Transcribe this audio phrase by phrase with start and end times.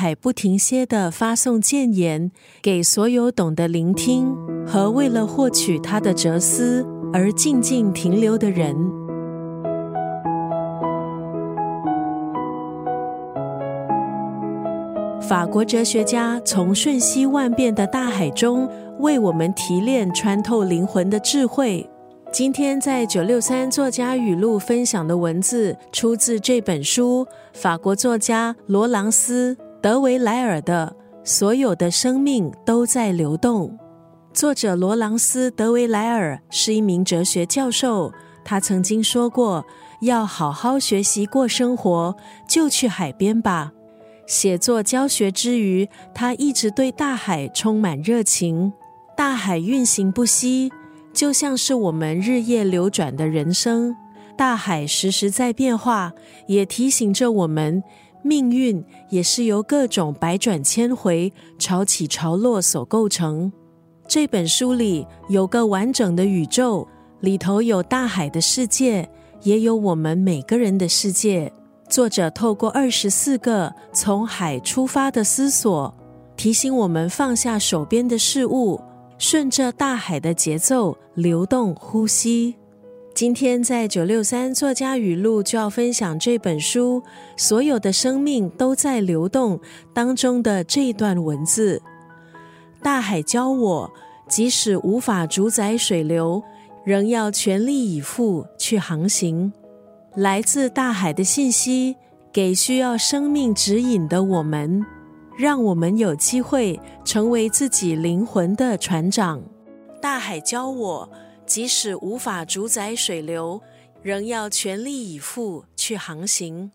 [0.00, 2.30] 海不停歇地发送谏言
[2.62, 4.34] 给所有懂得聆听
[4.66, 8.74] 和为了获取他的哲思而静静停留的人。
[15.20, 18.66] 法国哲学家从瞬息万变的大海中
[19.00, 21.86] 为我们提炼穿透灵魂的智慧。
[22.32, 30.94] 今天在九六三作家语录分享的文字，出自这本书，法国作家罗朗斯·德维莱尔的
[31.24, 33.68] 《所有的生命都在流动》。
[34.34, 38.12] 作者罗朗斯·德维莱尔是一名哲学教授，
[38.44, 39.64] 他曾经说过
[40.02, 42.14] ：“要好好学习过生活，
[42.46, 43.72] 就去海边吧。”
[44.28, 48.74] 写作教学之余，他一直对大海充满热情。
[49.16, 50.70] 大海运行不息，
[51.14, 53.96] 就像是我们日夜流转的人生。
[54.36, 56.12] 大海时时在变化，
[56.46, 57.82] 也提醒着我们，
[58.22, 63.52] 命运也是由各种百转千回、潮起潮落所构成。
[64.06, 66.86] 这本书里有个完整的宇宙，
[67.20, 69.08] 里头有大海的世界，
[69.42, 71.52] 也有我们每个人的世界。
[71.88, 75.92] 作者透过二十四个从海出发的思索，
[76.36, 78.80] 提醒我们放下手边的事物，
[79.18, 82.54] 顺着大海的节奏流动呼吸。
[83.20, 87.02] 今天在九六三作家语录就要分享这本书
[87.36, 89.58] 《所有的生命都在流动》
[89.92, 91.82] 当中的这段文字：
[92.82, 93.90] 大海教我，
[94.26, 96.42] 即使无法主宰水流，
[96.82, 99.52] 仍要全力以赴去航行。
[100.14, 101.96] 来自大海的信息，
[102.32, 104.82] 给需要生命指引的我们，
[105.36, 109.42] 让我们有机会成为自己灵魂的船长。
[110.00, 111.06] 大海教我，
[111.50, 113.60] 即使无法主宰水流，
[114.04, 116.70] 仍要全力以赴去航行。